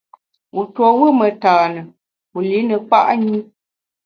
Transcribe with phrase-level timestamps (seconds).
[0.53, 1.81] Wu tuo wù metane,
[2.31, 3.39] wu li ne kpa’ nyi.